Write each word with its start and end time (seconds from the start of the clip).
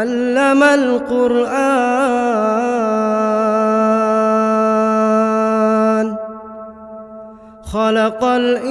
علم 0.00 0.62
القرآن. 0.62 1.50
خلق 7.72 8.24
الإنسان. 8.24 8.70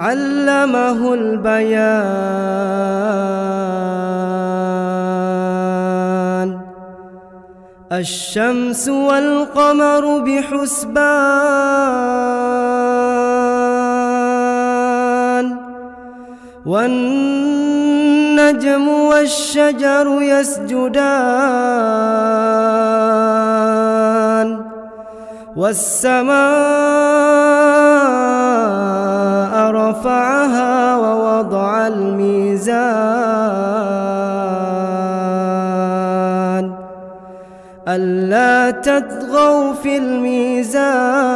علمه 0.00 1.14
البيان. 1.14 2.08
الشمس 7.92 8.88
والقمر 8.88 10.18
بحسبان. 10.18 12.37
والنجم 16.68 18.48
والشجر 18.88 20.18
يسجدان 20.22 20.98
والسماء 25.56 26.38
رفعها 29.70 30.96
ووضع 30.96 31.86
الميزان 31.86 32.78
ألا 37.88 38.70
تطغوا 38.70 39.72
في 39.72 39.96
الميزان 39.96 41.27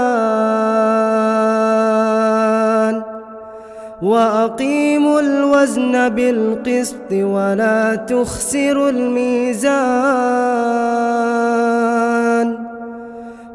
وأقيموا 4.02 5.20
الوزن 5.20 6.08
بالقسط 6.08 7.12
ولا 7.12 7.94
تخسروا 7.94 8.90
الميزان 8.90 9.72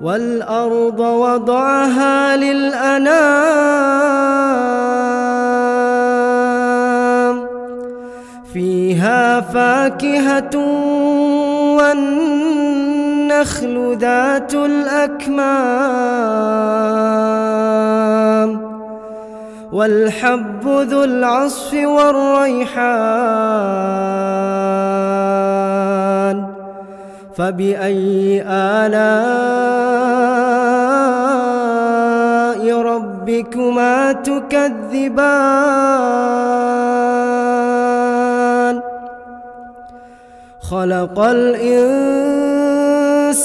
والأرض 0.02 1.00
وضعها 1.00 2.38
للأنام 2.38 3.48
فيها 8.54 9.42
فاكهة 9.42 10.58
والنخل 11.78 13.28
ذات 14.00 14.54
الأكمام 14.54 16.08
والحب 19.72 20.68
ذو 20.68 21.04
العصف 21.04 21.74
والريحان 21.74 23.18
فبأي 27.36 28.44
آلاء 28.48 29.08
ربكما 32.82 34.12
تكذبان؟ 34.12 35.58
خلق 40.62 41.20
الإنسان 41.20 42.47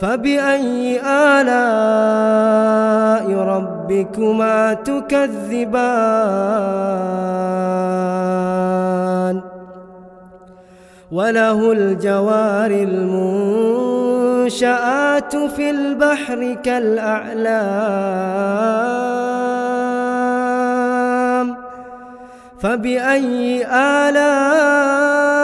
فبأي 0.00 1.00
آلاء 1.00 1.54
ربكما 3.30 4.74
تكذبان؟ 4.74 5.94
وله 11.12 11.72
الجوار 11.72 12.70
المنشآت 14.50 15.36
في 15.36 15.70
البحر 15.70 16.56
كالأعلام. 16.64 17.94
فبأي 22.60 23.66
آلاء 23.66 25.43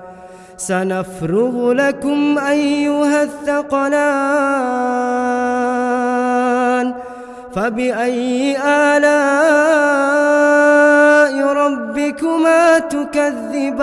سنفرغ 0.67 1.71
لكم 1.73 2.37
أيها 2.37 3.23
الثقلان 3.23 4.01
فبأي 7.55 8.57
آلاء 8.57 9.13
ربكما 11.53 12.79
تكذبان؟ 12.79 13.81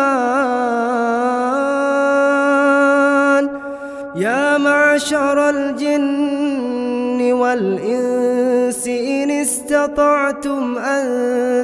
يا 4.17 4.59
معشر 4.59 5.51
الجن 5.51 7.33
والإنس 7.33 8.28
إن 8.88 9.31
استطعتم 9.31 10.79
أن 10.79 11.05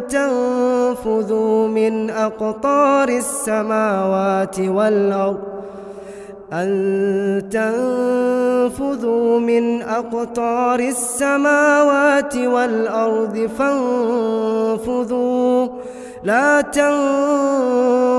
تنفذوا 0.07 1.69
من 1.69 2.11
أقطار 2.11 3.09
السماوات 3.09 4.61
والأرض 4.61 5.39
أن 6.53 7.49
تنفذوا 7.51 9.39
من 9.41 9.83
أقطار 9.83 10.81
السماوات 10.81 12.37
والأرض 12.37 13.51
فانفذوا. 13.59 15.05
لا 16.25 16.61
تنفذون 16.61 18.19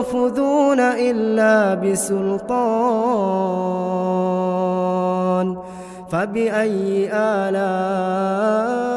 إلا 0.79 1.73
بسلطان 1.73 2.45
فبأي 6.11 7.09
آلاء 7.13 8.94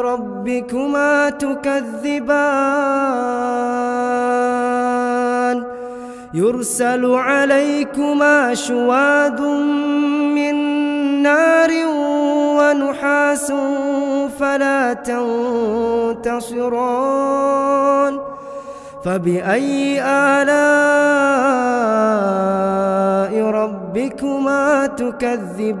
ربكما 0.00 1.30
تكذبان. 1.30 3.00
يرسل 6.34 7.14
عليكما 7.14 8.54
شواد 8.54 9.40
من 10.34 10.54
نار 11.22 11.70
ونحاس 12.58 13.52
فلا 14.38 14.92
تنتصران 16.22 17.00
فبأي 19.04 20.02
آلاء 20.02 20.60
ربكما 23.44 24.86
تكذبان؟ 24.86 25.80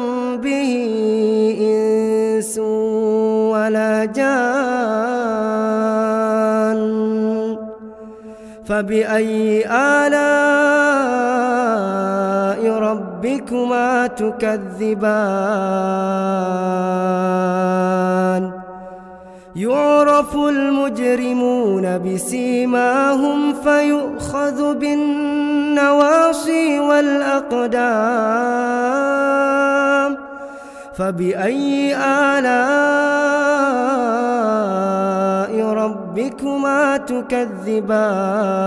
ولا 3.61 4.05
جان 4.05 4.31
فبأي 8.65 9.65
آلاء 9.67 10.21
ربكما 12.71 14.07
تكذبان؟ 14.07 15.01
يعرف 19.55 20.35
المجرمون 20.35 21.97
بسيماهم 21.97 23.53
فيؤخذ 23.53 24.73
بالنواصي 24.73 26.79
والأقدام. 26.79 28.31
فبأي 30.93 31.95
آلاء 31.95 32.51
ربكما 35.65 36.97
تكذبان؟ 36.97 38.61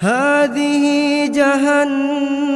هذه 0.00 1.26
جهنم 1.26 2.46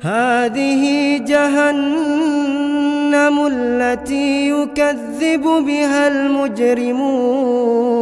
هذه 0.00 1.16
جهنم 1.18 2.56
التي 3.46 4.50
يكذب 4.50 5.42
بها 5.42 6.08
المجرمون. 6.08 8.01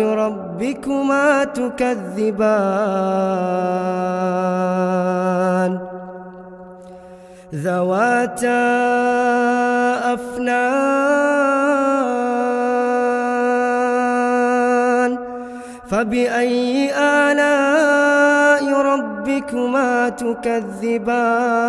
ربكما 0.00 1.44
تكذبان. 1.44 2.58
ذواتا 7.54 8.68
أفنان. 10.14 11.08
فبأي 15.90 16.90
آلاء 16.94 18.80
ربكما 18.80 20.08
تكذبان؟ 20.08 21.68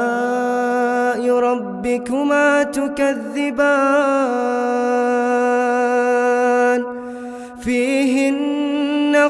ربكما 1.81 2.63
تكذبان 2.63 3.61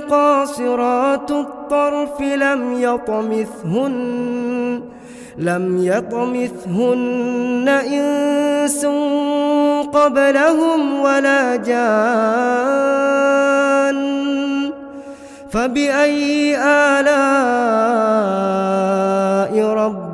قاصرات 0.09 1.31
الطرف 1.31 2.21
لم 2.21 2.81
يطمثهن 2.81 4.81
لم 5.37 5.85
يطمثهن 5.85 7.69
إنس 7.69 8.85
قبلهم 9.93 10.99
ولا 10.99 11.55
جان 11.55 11.91
فبأي 15.51 16.57
آلاء 16.57 18.11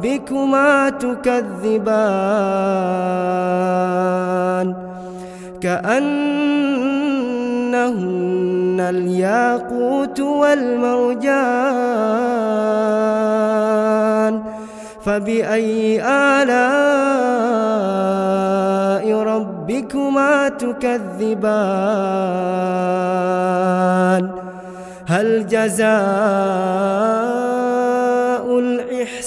ربكما 0.07 0.89
تكذبان 0.89 1.87
كأنهن 5.61 6.07
الياقوت 8.89 10.19
والمرجان 10.19 11.27
فبأي 15.01 16.01
آلاء 16.03 16.57
ربكما 19.13 20.49
تكذبان؟ 20.49 21.07
هل 25.07 25.47
جزاء 25.47 27.56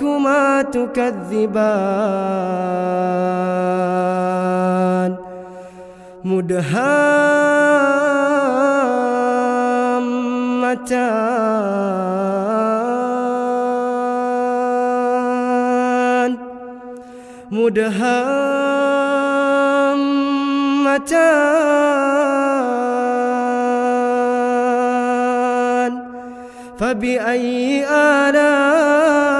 ربكما 0.00 0.62
تكذبان. 0.62 1.60
مدهامتان. 6.24 6.70
مدهامتان. 17.50 18.70
فبأي 26.80 27.84
ربكما 27.84 29.39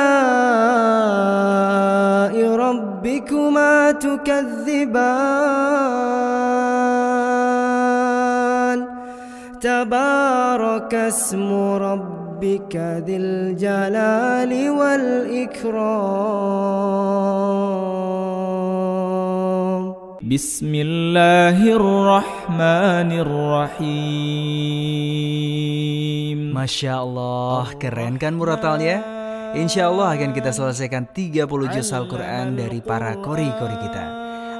ربكما 2.57 3.93
تكذبان؟ 3.93 5.57
تبارك 9.66 10.94
اسم 10.96 11.54
ربك 11.78 12.76
ذي 13.06 13.18
الجلال 13.18 14.70
والإكرام 14.70 16.22
بسم 20.22 20.72
الله 20.76 21.58
الرحمن 21.60 23.10
الرحيم 23.26 24.62
Masya 26.62 27.02
Allah, 27.02 27.74
keren 27.82 28.22
kan 28.22 28.38
muratalnya? 28.38 29.02
Insya 29.58 29.90
Allah 29.90 30.14
akan 30.16 30.32
kita 30.32 30.54
selesaikan 30.56 31.10
30 31.12 31.44
juz 31.74 31.90
Al-Quran 31.92 32.56
dari 32.56 32.80
para 32.80 33.18
kori-kori 33.20 33.78
kita 33.82 34.06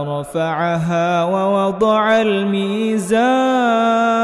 رفعها 0.02 1.24
ووضع 1.24 2.20
الميزان 2.20 4.21